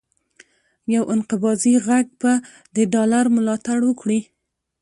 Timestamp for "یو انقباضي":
0.93-1.75